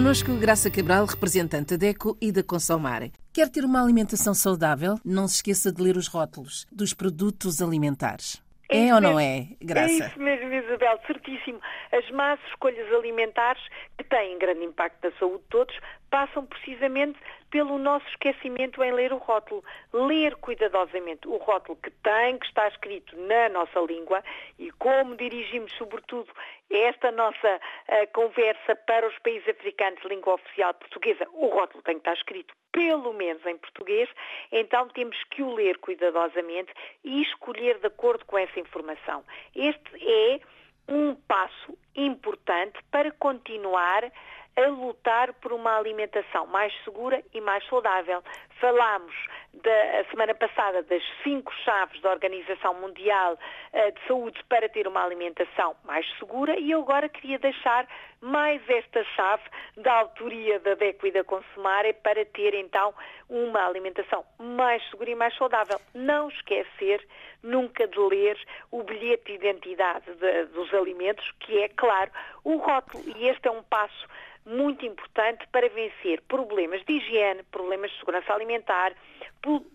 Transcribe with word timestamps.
Conosco 0.00 0.32
Graça 0.40 0.70
Cabral, 0.70 1.04
representante 1.04 1.76
da 1.76 1.86
DECO 1.86 2.16
e 2.22 2.32
da 2.32 2.42
Consomare. 2.42 3.12
Quer 3.34 3.50
ter 3.50 3.66
uma 3.66 3.82
alimentação 3.82 4.32
saudável? 4.32 4.94
Não 5.04 5.28
se 5.28 5.34
esqueça 5.34 5.70
de 5.70 5.82
ler 5.82 5.94
os 5.94 6.06
rótulos 6.06 6.66
dos 6.72 6.94
produtos 6.94 7.60
alimentares. 7.60 8.42
É, 8.70 8.88
é 8.88 8.94
ou 8.94 9.00
não 9.02 9.20
é, 9.20 9.48
Graça? 9.60 9.92
É 9.92 10.08
isso 10.08 10.18
mesmo, 10.18 10.54
Isabel, 10.54 10.98
certíssimo. 11.06 11.60
As 11.92 12.10
más 12.12 12.40
escolhas 12.48 12.90
alimentares, 12.94 13.62
que 13.98 14.04
têm 14.04 14.38
grande 14.38 14.64
impacto 14.64 15.04
na 15.04 15.10
saúde 15.18 15.42
de 15.42 15.48
todos, 15.50 15.76
passam 16.10 16.44
precisamente 16.44 17.18
pelo 17.50 17.78
nosso 17.78 18.06
esquecimento 18.08 18.82
em 18.82 18.92
ler 18.92 19.12
o 19.12 19.18
rótulo. 19.18 19.64
Ler 19.92 20.36
cuidadosamente 20.36 21.26
o 21.26 21.36
rótulo 21.36 21.78
que 21.82 21.90
tem, 21.90 22.38
que 22.38 22.46
está 22.46 22.68
escrito 22.68 23.16
na 23.16 23.48
nossa 23.48 23.80
língua 23.80 24.22
e 24.58 24.70
como 24.72 25.16
dirigimos, 25.16 25.72
sobretudo, 25.74 26.30
esta 26.70 27.10
nossa 27.10 27.56
uh, 27.56 28.12
conversa 28.12 28.76
para 28.86 29.08
os 29.08 29.18
países 29.18 29.48
africanos 29.48 30.02
língua 30.04 30.34
oficial 30.34 30.72
portuguesa, 30.74 31.26
o 31.32 31.46
rótulo 31.46 31.82
tem 31.82 31.94
que 31.94 32.00
estar 32.00 32.14
escrito 32.14 32.54
pelo 32.70 33.12
menos 33.12 33.44
em 33.44 33.56
português, 33.58 34.08
então 34.52 34.88
temos 34.90 35.16
que 35.30 35.42
o 35.42 35.52
ler 35.52 35.78
cuidadosamente 35.78 36.72
e 37.02 37.22
escolher 37.22 37.78
de 37.78 37.88
acordo 37.88 38.24
com 38.24 38.38
essa 38.38 38.60
informação. 38.60 39.24
Este 39.54 40.08
é 40.08 40.40
um 40.88 41.14
passo 41.14 41.76
importante 41.94 42.78
para 42.90 43.10
continuar 43.12 44.10
a 44.56 44.66
lutar 44.68 45.32
por 45.34 45.52
uma 45.52 45.76
alimentação 45.76 46.46
mais 46.46 46.72
segura 46.84 47.22
e 47.32 47.40
mais 47.40 47.64
saudável. 47.66 48.22
Falámos 48.60 49.14
da 49.54 50.04
semana 50.10 50.34
passada 50.34 50.82
das 50.82 51.02
cinco 51.22 51.52
chaves 51.64 52.00
da 52.02 52.10
Organização 52.10 52.74
Mundial 52.74 53.38
eh, 53.72 53.90
de 53.90 54.06
Saúde 54.06 54.38
para 54.48 54.68
ter 54.68 54.86
uma 54.86 55.04
alimentação 55.04 55.74
mais 55.84 56.06
segura 56.18 56.58
e 56.58 56.70
eu 56.70 56.80
agora 56.80 57.08
queria 57.08 57.38
deixar 57.38 57.86
mais 58.20 58.60
esta 58.68 59.02
chave 59.16 59.42
da 59.78 60.00
autoria 60.00 60.60
da 60.60 60.74
DECO 60.74 61.06
e 61.06 61.10
da 61.10 61.24
Consumare 61.24 61.94
para 61.94 62.24
ter 62.26 62.54
então 62.54 62.94
uma 63.28 63.66
alimentação 63.66 64.24
mais 64.38 64.82
segura 64.90 65.10
e 65.10 65.14
mais 65.14 65.34
saudável. 65.36 65.80
Não 65.94 66.28
esquecer 66.28 67.04
nunca 67.42 67.86
de 67.88 67.98
ler 67.98 68.38
o 68.70 68.82
bilhete 68.82 69.24
de 69.24 69.32
identidade 69.32 70.04
de, 70.14 70.44
dos 70.46 70.72
alimentos, 70.74 71.28
que 71.40 71.62
é, 71.62 71.68
claro, 71.68 72.10
o 72.44 72.56
rótulo. 72.56 73.02
E 73.16 73.28
este 73.28 73.48
é 73.48 73.50
um 73.50 73.62
passo 73.62 74.06
muito 74.50 74.84
importante 74.84 75.46
para 75.52 75.68
vencer 75.68 76.20
problemas 76.22 76.84
de 76.84 76.94
higiene, 76.94 77.42
problemas 77.44 77.90
de 77.90 77.98
segurança 77.98 78.32
alimentar, 78.32 78.92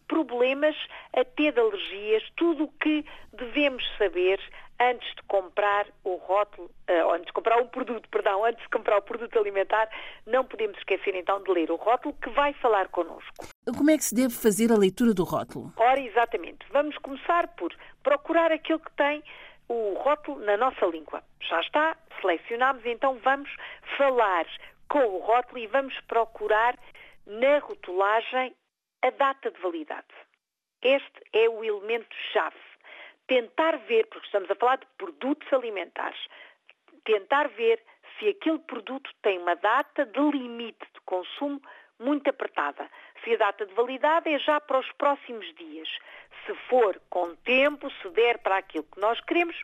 problemas 0.07 0.75
até 1.13 1.51
de 1.51 1.59
alergias, 1.59 2.23
tudo 2.35 2.65
o 2.65 2.71
que 2.73 3.05
devemos 3.33 3.83
saber 3.97 4.39
antes 4.79 5.07
de 5.15 5.23
comprar 5.23 5.87
o 6.03 6.15
rótulo, 6.15 6.69
uh, 6.89 7.11
antes 7.13 7.27
de 7.27 7.33
comprar 7.33 7.57
um 7.61 7.67
produto, 7.67 8.09
perdão, 8.09 8.43
antes 8.43 8.61
de 8.61 8.69
comprar 8.69 8.97
o 8.97 9.01
produto 9.01 9.39
alimentar, 9.39 9.89
não 10.25 10.43
podemos 10.43 10.77
esquecer 10.77 11.15
então 11.15 11.41
de 11.41 11.51
ler 11.51 11.71
o 11.71 11.75
rótulo 11.75 12.13
que 12.21 12.29
vai 12.31 12.53
falar 12.55 12.89
connosco. 12.89 13.47
Como 13.65 13.89
é 13.89 13.97
que 13.97 14.03
se 14.03 14.13
deve 14.13 14.33
fazer 14.33 14.71
a 14.71 14.77
leitura 14.77 15.13
do 15.13 15.23
rótulo? 15.23 15.71
Ora, 15.77 15.99
exatamente. 15.99 16.65
Vamos 16.71 16.97
começar 16.97 17.47
por 17.55 17.73
procurar 18.03 18.51
aquilo 18.51 18.79
que 18.79 18.91
tem 18.91 19.23
o 19.67 19.93
rótulo 19.93 20.39
na 20.39 20.57
nossa 20.57 20.85
língua. 20.85 21.23
Já 21.41 21.59
está, 21.61 21.97
selecionamos, 22.21 22.85
então 22.85 23.17
vamos 23.19 23.49
falar 23.97 24.45
com 24.89 24.99
o 24.99 25.19
rótulo 25.19 25.59
e 25.59 25.67
vamos 25.67 25.99
procurar 26.01 26.77
na 27.25 27.59
rotulagem 27.59 28.55
a 29.01 29.09
data 29.09 29.51
de 29.51 29.59
validade. 29.61 30.07
Este 30.81 31.21
é 31.33 31.49
o 31.49 31.63
elemento-chave. 31.63 32.55
Tentar 33.27 33.77
ver, 33.87 34.05
porque 34.07 34.27
estamos 34.27 34.49
a 34.51 34.55
falar 34.55 34.77
de 34.77 34.85
produtos 34.97 35.51
alimentares, 35.51 36.19
tentar 37.03 37.47
ver 37.49 37.81
se 38.17 38.29
aquele 38.29 38.59
produto 38.59 39.09
tem 39.21 39.39
uma 39.39 39.55
data 39.55 40.05
de 40.05 40.19
limite 40.19 40.85
de 40.93 41.01
consumo 41.05 41.59
muito 41.99 42.29
apertada. 42.29 42.89
Se 43.23 43.33
a 43.33 43.37
data 43.37 43.65
de 43.65 43.73
validade 43.73 44.29
é 44.29 44.37
já 44.39 44.59
para 44.61 44.79
os 44.79 44.91
próximos 44.93 45.45
dias. 45.55 45.89
Se 46.45 46.53
for 46.69 46.99
com 47.09 47.35
tempo, 47.37 47.89
se 48.01 48.09
der 48.09 48.37
para 48.39 48.57
aquilo 48.57 48.83
que 48.83 48.99
nós 48.99 49.19
queremos, 49.21 49.55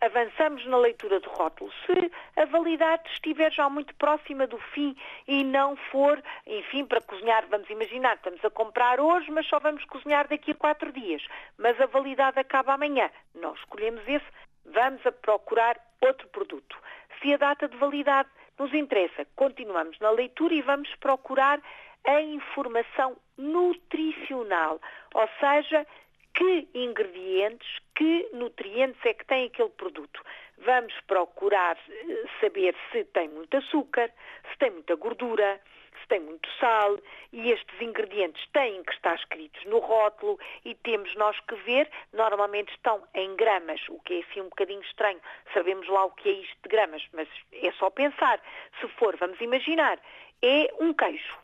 avançamos 0.00 0.64
na 0.66 0.76
leitura 0.76 1.20
do 1.20 1.28
rótulo. 1.30 1.70
Se 1.86 2.10
a 2.36 2.44
validade 2.44 3.08
estiver 3.10 3.50
já 3.52 3.68
muito 3.68 3.94
próxima 3.94 4.46
do 4.46 4.58
fim 4.58 4.96
e 5.26 5.42
não 5.44 5.76
for, 5.76 6.22
enfim, 6.46 6.84
para 6.84 7.00
cozinhar, 7.00 7.46
vamos 7.48 7.68
imaginar, 7.70 8.16
estamos 8.16 8.44
a 8.44 8.50
comprar 8.50 9.00
hoje, 9.00 9.30
mas 9.30 9.46
só 9.46 9.58
vamos 9.58 9.84
cozinhar 9.86 10.28
daqui 10.28 10.50
a 10.50 10.54
quatro 10.54 10.92
dias, 10.92 11.22
mas 11.56 11.80
a 11.80 11.86
validade 11.86 12.38
acaba 12.38 12.74
amanhã. 12.74 13.10
Nós 13.34 13.58
escolhemos 13.58 14.02
esse, 14.06 14.26
vamos 14.66 15.04
a 15.06 15.12
procurar 15.12 15.80
outro 16.00 16.28
produto. 16.28 16.76
Se 17.20 17.32
a 17.32 17.36
data 17.36 17.68
de 17.68 17.76
validade 17.76 18.28
nos 18.58 18.72
interessa, 18.74 19.26
continuamos 19.34 19.98
na 20.00 20.10
leitura 20.10 20.54
e 20.54 20.62
vamos 20.62 20.94
procurar 20.96 21.60
a 22.06 22.20
informação 22.20 23.16
nutricional, 23.38 24.78
ou 25.14 25.28
seja, 25.40 25.86
que 26.34 26.68
ingredientes, 26.74 27.68
que 27.94 28.28
nutrientes 28.32 29.00
é 29.04 29.14
que 29.14 29.24
tem 29.24 29.46
aquele 29.46 29.70
produto. 29.70 30.20
Vamos 30.58 30.92
procurar 31.06 31.78
eh, 31.88 32.24
saber 32.40 32.74
se 32.90 33.04
tem 33.04 33.28
muito 33.28 33.56
açúcar, 33.56 34.10
se 34.50 34.58
tem 34.58 34.70
muita 34.70 34.96
gordura, 34.96 35.60
se 36.00 36.08
tem 36.08 36.20
muito 36.20 36.48
sal 36.58 36.98
e 37.32 37.52
estes 37.52 37.80
ingredientes 37.80 38.44
têm 38.52 38.82
que 38.82 38.92
estar 38.92 39.14
escritos 39.14 39.64
no 39.64 39.78
rótulo 39.78 40.38
e 40.64 40.74
temos 40.74 41.14
nós 41.14 41.38
que 41.40 41.54
ver, 41.54 41.88
normalmente 42.12 42.72
estão 42.74 43.02
em 43.14 43.34
gramas, 43.36 43.80
o 43.88 43.98
que 44.00 44.14
é 44.14 44.20
assim 44.20 44.40
um 44.40 44.48
bocadinho 44.48 44.82
estranho. 44.82 45.20
Sabemos 45.52 45.88
lá 45.88 46.04
o 46.04 46.10
que 46.10 46.28
é 46.28 46.32
isto 46.32 46.56
de 46.62 46.68
gramas, 46.68 47.02
mas 47.12 47.28
é 47.52 47.70
só 47.72 47.90
pensar. 47.90 48.40
Se 48.80 48.88
for, 48.88 49.16
vamos 49.16 49.40
imaginar, 49.40 49.98
é 50.42 50.72
um 50.80 50.92
queijo. 50.92 51.38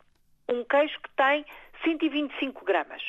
Um 0.49 0.63
queijo 0.65 0.99
que 0.99 1.09
tem 1.11 1.45
125 1.83 2.65
gramas 2.65 3.01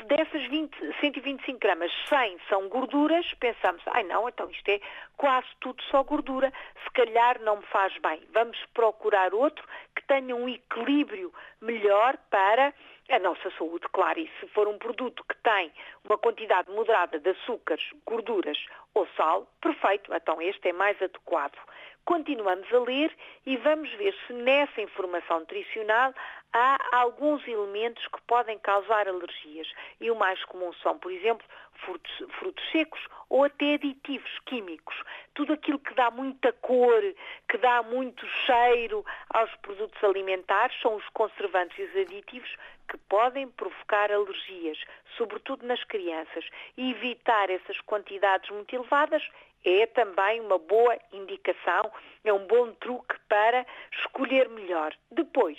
se 0.00 0.06
dessas 0.06 0.42
20, 0.46 0.76
125 1.00 1.58
gramas, 1.58 1.92
100 2.08 2.38
são 2.48 2.68
gorduras, 2.68 3.26
pensamos, 3.34 3.82
ai 3.88 4.02
não, 4.04 4.28
então 4.28 4.50
isto 4.50 4.68
é 4.68 4.80
quase 5.16 5.46
tudo 5.60 5.82
só 5.84 6.02
gordura, 6.02 6.52
se 6.82 6.90
calhar 6.92 7.40
não 7.42 7.56
me 7.56 7.66
faz 7.66 7.96
bem. 7.98 8.22
Vamos 8.32 8.58
procurar 8.72 9.34
outro 9.34 9.64
que 9.94 10.02
tenha 10.04 10.34
um 10.34 10.48
equilíbrio 10.48 11.32
melhor 11.60 12.16
para 12.30 12.72
a 13.10 13.18
nossa 13.18 13.50
saúde, 13.58 13.86
claro. 13.92 14.18
E 14.18 14.30
se 14.40 14.46
for 14.48 14.68
um 14.68 14.78
produto 14.78 15.24
que 15.24 15.36
tem 15.42 15.72
uma 16.04 16.16
quantidade 16.16 16.70
moderada 16.70 17.18
de 17.18 17.30
açúcares, 17.30 17.84
gorduras 18.06 18.58
ou 18.94 19.06
sal, 19.16 19.46
perfeito, 19.60 20.12
então 20.14 20.40
este 20.40 20.68
é 20.68 20.72
mais 20.72 21.00
adequado. 21.02 21.56
Continuamos 22.04 22.72
a 22.72 22.78
ler 22.80 23.14
e 23.46 23.56
vamos 23.58 23.90
ver 23.94 24.14
se 24.26 24.32
nessa 24.32 24.80
informação 24.80 25.40
nutricional 25.40 26.12
há 26.52 26.78
alguns 26.92 27.46
elementos 27.46 28.04
que 28.08 28.20
podem 28.22 28.58
causar 28.58 29.06
alergias. 29.06 29.68
E 30.00 30.10
o 30.10 30.16
mais 30.16 30.42
comum 30.44 30.72
são, 30.82 30.98
por 30.98 31.12
exemplo, 31.12 31.46
frutos, 31.74 32.12
frutos, 32.38 32.70
secos 32.70 33.00
ou 33.28 33.44
até 33.44 33.74
aditivos 33.74 34.30
químicos. 34.46 34.96
Tudo 35.34 35.52
aquilo 35.52 35.78
que 35.78 35.94
dá 35.94 36.10
muita 36.10 36.52
cor, 36.54 37.02
que 37.48 37.58
dá 37.58 37.82
muito 37.82 38.26
cheiro 38.44 39.04
aos 39.30 39.54
produtos 39.56 40.02
alimentares 40.02 40.78
são 40.80 40.96
os 40.96 41.08
conservantes 41.10 41.78
e 41.78 41.82
os 41.82 41.96
aditivos 41.96 42.56
que 42.88 42.98
podem 43.08 43.48
provocar 43.48 44.10
alergias, 44.10 44.78
sobretudo 45.16 45.64
nas 45.64 45.82
crianças. 45.84 46.44
E 46.76 46.90
evitar 46.90 47.48
essas 47.48 47.80
quantidades 47.82 48.50
muito 48.50 48.74
elevadas 48.74 49.22
é 49.64 49.86
também 49.86 50.40
uma 50.40 50.58
boa 50.58 50.98
indicação, 51.12 51.90
é 52.24 52.32
um 52.32 52.46
bom 52.46 52.72
truque 52.74 53.14
para 53.28 53.66
escolher 53.92 54.48
melhor. 54.48 54.94
Depois, 55.10 55.58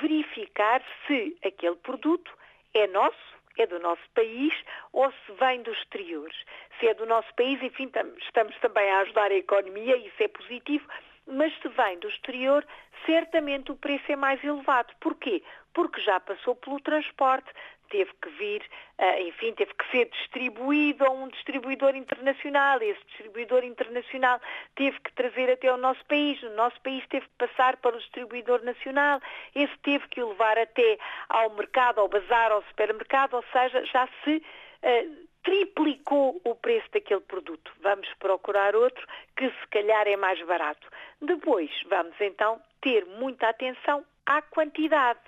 verificar 0.00 0.82
se 1.06 1.36
aquele 1.44 1.76
produto 1.76 2.32
é 2.74 2.86
nosso, 2.86 3.36
é 3.56 3.66
do 3.66 3.78
nosso 3.78 4.02
país 4.14 4.52
ou 4.92 5.10
se 5.10 5.32
vem 5.40 5.62
do 5.62 5.72
exterior. 5.72 6.30
Se 6.78 6.88
é 6.88 6.94
do 6.94 7.06
nosso 7.06 7.32
país, 7.34 7.62
enfim, 7.62 7.90
estamos 8.18 8.56
também 8.58 8.90
a 8.90 9.00
ajudar 9.00 9.30
a 9.30 9.36
economia, 9.36 9.96
isso 9.96 10.22
é 10.22 10.28
positivo, 10.28 10.86
mas 11.26 11.52
se 11.60 11.68
vem 11.68 11.98
do 11.98 12.08
exterior, 12.08 12.64
certamente 13.04 13.72
o 13.72 13.76
preço 13.76 14.04
é 14.10 14.16
mais 14.16 14.42
elevado. 14.44 14.92
Porquê? 15.00 15.42
Porque 15.74 16.00
já 16.00 16.20
passou 16.20 16.54
pelo 16.54 16.80
transporte, 16.80 17.50
teve 17.90 18.10
que 18.22 18.28
vir, 18.30 18.62
eh, 18.98 19.22
enfim, 19.22 19.52
teve 19.52 19.72
que 19.74 19.90
ser 19.90 20.06
distribuído 20.10 21.04
a 21.04 21.10
um 21.10 21.28
distribuidor 21.28 21.94
internacional. 21.96 22.80
Esse 22.82 23.04
distribuidor 23.06 23.64
internacional 23.64 24.40
teve 24.74 24.98
que 25.00 25.12
trazer 25.12 25.50
até 25.50 25.72
o 25.72 25.76
nosso 25.76 26.04
país. 26.06 26.42
O 26.42 26.50
nosso 26.50 26.80
país 26.82 27.06
teve 27.08 27.26
que 27.26 27.46
passar 27.46 27.76
para 27.78 27.96
o 27.96 27.98
distribuidor 27.98 28.62
nacional. 28.62 29.20
Esse 29.54 29.76
teve 29.78 30.06
que 30.08 30.22
o 30.22 30.28
levar 30.28 30.58
até 30.58 30.98
ao 31.28 31.50
mercado, 31.50 32.00
ao 32.00 32.08
bazar, 32.08 32.52
ao 32.52 32.62
supermercado, 32.64 33.34
ou 33.34 33.44
seja, 33.52 33.84
já 33.84 34.08
se 34.24 34.36
uh, 34.36 35.26
triplicou 35.42 36.40
o 36.44 36.54
preço 36.56 36.88
daquele 36.92 37.20
produto. 37.20 37.72
Vamos 37.80 38.08
procurar 38.18 38.74
outro 38.74 39.06
que 39.36 39.48
se 39.48 39.66
calhar 39.70 40.08
é 40.08 40.16
mais 40.16 40.44
barato. 40.44 40.88
Depois, 41.22 41.70
vamos 41.88 42.14
então 42.20 42.60
ter 42.80 43.06
muita 43.06 43.48
atenção 43.48 44.04
à 44.26 44.42
quantidade 44.42 45.20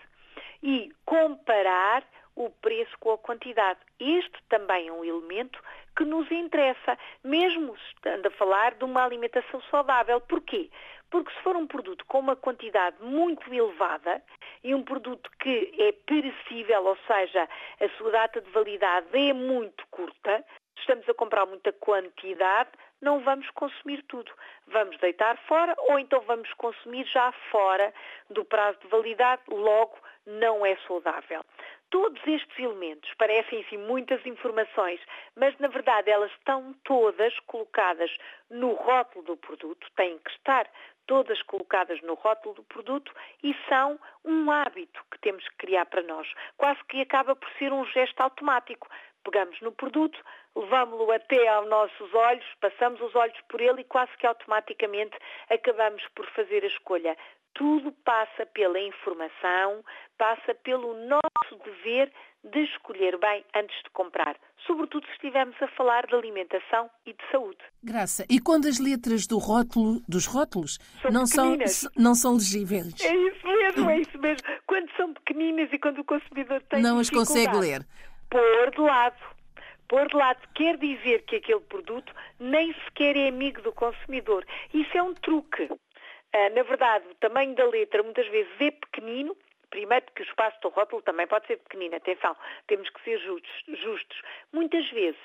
e 0.62 0.93
comparar 1.05 2.02
o 2.38 2.50
preço 2.50 2.96
com 3.00 3.11
a 3.11 3.19
quantidade. 3.19 3.81
Este 3.99 4.38
também 4.49 4.87
é 4.87 4.93
um 4.93 5.05
elemento 5.05 5.61
que 5.96 6.05
nos 6.05 6.31
interessa, 6.31 6.96
mesmo 7.25 7.75
estando 7.75 8.26
a 8.26 8.31
falar 8.31 8.75
de 8.75 8.85
uma 8.85 9.05
alimentação 9.05 9.61
saudável. 9.62 10.20
Porquê? 10.20 10.70
Porque 11.11 11.32
se 11.32 11.43
for 11.43 11.56
um 11.56 11.67
produto 11.67 12.05
com 12.06 12.20
uma 12.20 12.37
quantidade 12.37 12.96
muito 13.02 13.52
elevada 13.52 14.23
e 14.62 14.73
um 14.73 14.85
produto 14.85 15.29
que 15.40 15.75
é 15.79 15.90
perecível, 16.06 16.85
ou 16.85 16.96
seja, 17.08 17.49
a 17.81 17.88
sua 17.96 18.12
data 18.12 18.41
de 18.41 18.50
validade 18.50 19.08
é 19.12 19.32
muito 19.32 19.84
curta, 19.91 20.44
estamos 20.79 21.08
a 21.08 21.14
comprar 21.14 21.44
muita 21.44 21.73
quantidade, 21.73 22.70
não 23.00 23.20
vamos 23.20 23.50
consumir 23.50 24.02
tudo. 24.05 24.31
Vamos 24.69 24.96
deitar 24.99 25.37
fora 25.49 25.75
ou 25.88 25.99
então 25.99 26.20
vamos 26.20 26.52
consumir 26.55 27.05
já 27.06 27.32
fora 27.50 27.93
do 28.31 28.44
prazo 28.44 28.79
de 28.81 28.88
validade, 28.88 29.43
logo 29.49 29.96
não 30.26 30.64
é 30.64 30.76
saudável. 30.87 31.43
Todos 31.90 32.20
estes 32.26 32.58
elementos 32.58 33.12
parecem, 33.14 33.61
enfim, 33.61 33.79
muitas 33.79 34.25
informações, 34.26 35.00
mas 35.35 35.56
na 35.58 35.69
verdade 35.69 36.11
elas 36.11 36.31
estão 36.32 36.75
todas 36.85 37.38
colocadas 37.40 38.11
no 38.50 38.73
rótulo 38.75 39.25
do 39.25 39.37
produto, 39.37 39.87
têm 39.96 40.19
que 40.19 40.31
estar 40.32 40.69
todas 41.08 41.43
colocadas 41.43 42.00
no 42.02 42.14
rótulo 42.14 42.55
do 42.55 42.62
produto 42.64 43.12
e 43.43 43.56
são 43.69 43.99
um 44.25 44.50
hábito 44.50 45.02
que 45.11 45.19
temos 45.20 45.43
que 45.49 45.56
criar 45.56 45.87
para 45.87 46.02
nós. 46.02 46.29
Quase 46.56 46.79
que 46.85 47.00
acaba 47.00 47.35
por 47.35 47.50
ser 47.58 47.73
um 47.73 47.85
gesto 47.87 48.20
automático. 48.20 48.87
Pegamos 49.25 49.61
no 49.62 49.73
produto, 49.73 50.23
levámo-lo 50.58 51.10
até 51.12 51.49
aos 51.49 51.69
nossos 51.69 52.14
olhos, 52.14 52.44
passamos 52.60 53.00
os 53.00 53.14
olhos 53.14 53.38
por 53.49 53.60
ele 53.60 53.81
e 53.81 53.84
quase 53.84 54.10
que 54.19 54.26
automaticamente 54.26 55.16
acabamos 55.49 56.02
por 56.14 56.26
fazer 56.31 56.64
a 56.64 56.66
escolha. 56.66 57.16
Tudo 57.55 57.93
passa 58.05 58.46
pela 58.46 58.78
informação, 58.78 59.84
passa 60.16 60.55
pelo 60.55 60.94
nosso 61.06 61.56
dever 61.64 62.12
de 62.44 62.60
escolher 62.64 63.19
bem 63.19 63.44
antes 63.55 63.76
de 63.82 63.90
comprar, 63.90 64.37
sobretudo 64.64 65.05
se 65.06 65.12
estivermos 65.12 65.60
a 65.60 65.66
falar 65.69 66.06
de 66.06 66.14
alimentação 66.14 66.88
e 67.05 67.12
de 67.12 67.31
saúde. 67.32 67.58
Graça, 67.82 68.25
e 68.31 68.38
quando 68.38 68.69
as 68.69 68.78
letras 68.78 69.26
do 69.26 69.38
rótulo, 69.38 70.00
dos 70.08 70.26
rótulos 70.26 70.78
são 71.00 71.10
não, 71.10 71.26
são, 71.26 71.56
não 71.96 72.14
são 72.14 72.34
legíveis? 72.34 72.94
É 73.02 73.14
isso 73.14 73.46
mesmo, 73.46 73.90
é 73.90 74.00
isso 74.00 74.19
mesmo. 74.19 74.46
Quando 74.66 74.88
são 74.96 75.12
pequeninas 75.14 75.69
e 75.72 75.78
quando 75.78 75.99
o 75.99 76.05
consumidor 76.05 76.62
tem 76.70 76.81
Não 76.81 76.99
as 76.99 77.10
consegue 77.10 77.56
ler. 77.56 77.84
Pôr 78.31 78.70
de 78.70 78.81
lado. 78.81 79.38
Pôr 79.88 80.06
de 80.08 80.17
lado 80.17 80.40
quer 80.55 80.76
dizer 80.76 81.23
que 81.23 81.37
aquele 81.37 81.61
produto 81.61 82.14
nem 82.38 82.75
sequer 82.85 83.17
é 83.17 83.29
amigo 83.29 83.62
do 83.62 83.73
consumidor. 83.73 84.44
Isso 84.73 84.96
é 84.96 85.02
um 85.02 85.14
truque. 85.14 85.69
Ah, 86.32 86.50
na 86.50 86.62
verdade, 86.62 87.06
o 87.11 87.14
tamanho 87.14 87.55
da 87.55 87.64
letra 87.64 88.02
muitas 88.02 88.26
vezes 88.29 88.52
é 88.61 88.70
pequenino, 88.70 89.37
Primeiro, 89.70 90.06
porque 90.06 90.23
o 90.23 90.25
espaço 90.25 90.58
do 90.62 90.70
rótulo 90.70 91.02
também 91.02 91.26
pode 91.26 91.46
ser 91.46 91.58
pequenino, 91.58 91.94
atenção, 91.94 92.35
temos 92.67 92.88
que 92.88 93.02
ser 93.02 93.19
justos. 93.19 93.52
justos. 93.82 94.23
Muitas 94.52 94.88
vezes 94.90 95.20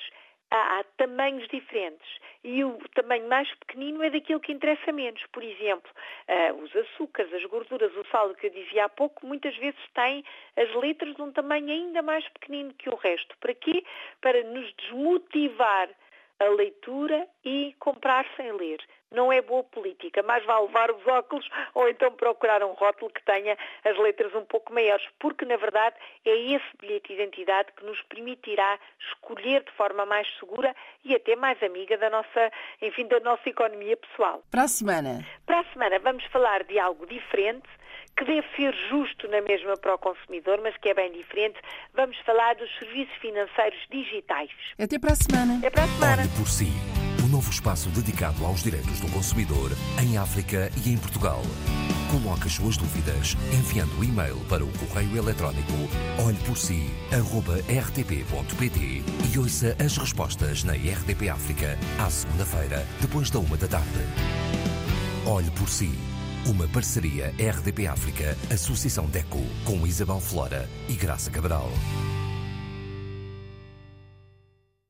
há, 0.53 0.79
há, 0.79 0.83
tamanhos 0.97 1.47
diferentes 1.47 2.07
e 2.43 2.63
o 2.63 2.77
tamanho 2.93 3.27
mais 3.27 3.49
pequenino 3.55 4.03
é 4.03 4.09
daquilo 4.09 4.39
que 4.39 4.51
interessa 4.51 4.91
menos. 4.91 5.21
Por 5.31 5.43
exemplo, 5.43 5.89
uh, 6.29 6.63
os 6.63 6.75
açúcares, 6.75 7.33
as 7.33 7.43
gorduras, 7.45 7.91
o 7.95 8.05
sal 8.11 8.33
que 8.35 8.47
eu 8.47 8.51
dizia 8.51 8.85
há 8.85 8.89
pouco, 8.89 9.25
muitas 9.25 9.55
vezes 9.57 9.79
têm 9.93 10.23
as 10.55 10.73
letras 10.75 11.15
de 11.15 11.21
um 11.21 11.31
tamanho 11.31 11.69
ainda 11.69 12.01
mais 12.01 12.27
pequenino 12.29 12.73
que 12.75 12.89
o 12.89 12.95
resto. 12.95 13.35
Para 13.39 13.53
quê? 13.55 13.83
Para 14.21 14.43
nos 14.43 14.71
desmotivar 14.75 15.89
a 16.39 16.45
leitura 16.45 17.27
e 17.43 17.75
comprar 17.79 18.25
sem 18.35 18.51
ler. 18.53 18.79
Não 19.11 19.31
é 19.31 19.41
boa 19.41 19.63
política. 19.63 20.23
Mais 20.23 20.43
vale 20.45 20.65
levar 20.65 20.91
os 20.91 21.05
óculos 21.05 21.47
ou 21.75 21.87
então 21.87 22.11
procurar 22.11 22.63
um 22.63 22.73
rótulo 22.73 23.11
que 23.11 23.23
tenha 23.23 23.57
as 23.85 23.97
letras 23.97 24.33
um 24.33 24.43
pouco 24.45 24.73
maiores, 24.73 25.05
porque 25.19 25.45
na 25.45 25.55
verdade 25.55 25.95
é 26.25 26.35
esse 26.35 26.65
bilhete 26.79 27.09
de 27.09 27.21
identidade 27.21 27.71
que 27.77 27.85
nos 27.85 28.01
permitirá 28.03 28.79
escolher 28.99 29.63
de 29.63 29.71
forma 29.73 30.05
mais 30.05 30.27
segura 30.39 30.75
e 31.03 31.15
até 31.15 31.35
mais 31.35 31.61
amiga 31.61 31.97
da 31.97 32.09
nossa, 32.09 32.51
enfim, 32.81 33.07
da 33.07 33.19
nossa 33.19 33.47
economia 33.47 33.95
pessoal. 33.95 34.43
Para 34.49 34.63
a 34.63 34.67
semana. 34.67 35.25
Para 35.45 35.59
a 35.59 35.65
semana 35.65 35.99
vamos 35.99 36.23
falar 36.25 36.63
de 36.63 36.79
algo 36.79 37.05
diferente 37.05 37.69
que 38.15 38.25
deve 38.25 38.47
ser 38.55 38.75
justo 38.89 39.27
na 39.27 39.41
mesma 39.41 39.75
para 39.77 39.95
o 39.95 39.97
consumidor, 39.97 40.59
mas 40.61 40.77
que 40.77 40.89
é 40.89 40.93
bem 40.93 41.11
diferente. 41.11 41.59
Vamos 41.93 42.17
falar 42.19 42.53
dos 42.55 42.69
serviços 42.77 43.15
financeiros 43.17 43.79
digitais. 43.89 44.51
Até 44.79 44.99
para 44.99 45.13
a 45.13 45.15
semana. 45.15 45.57
Até 45.57 45.69
para 45.69 45.83
a 45.83 45.87
semana. 45.87 46.21
Olhe 46.21 46.31
por 46.37 46.47
si. 46.47 46.71
O 47.21 47.25
um 47.25 47.29
novo 47.29 47.49
espaço 47.49 47.89
dedicado 47.89 48.45
aos 48.45 48.63
direitos 48.63 48.99
do 48.99 49.11
consumidor 49.11 49.71
em 50.01 50.17
África 50.17 50.69
e 50.85 50.91
em 50.91 50.97
Portugal. 50.97 51.41
Coloque 52.11 52.45
as 52.45 52.53
suas 52.53 52.77
dúvidas 52.77 53.35
enviando 53.51 53.99
o 53.99 54.03
e-mail 54.03 54.39
para 54.47 54.63
o 54.63 54.71
correio 54.77 55.17
eletrónico 55.17 55.73
olheporsi.rtp.pt 56.23 58.79
e 59.33 59.39
ouça 59.39 59.75
as 59.83 59.97
respostas 59.97 60.63
na 60.63 60.73
RDP 60.73 61.29
África 61.29 61.75
à 61.99 62.07
segunda-feira, 62.09 62.85
depois 63.01 63.31
da 63.31 63.39
uma 63.39 63.57
da 63.57 63.67
tarde. 63.67 64.05
Olhe 65.25 65.49
por 65.51 65.67
si 65.67 66.12
uma 66.45 66.67
parceria 66.67 67.33
RDP 67.39 67.87
África, 67.87 68.37
Associação 68.51 69.05
DECO, 69.05 69.41
com 69.63 69.87
Isabel 69.87 70.19
Flora 70.19 70.69
e 70.89 70.93
Graça 70.93 71.31
Cabral. 71.31 71.69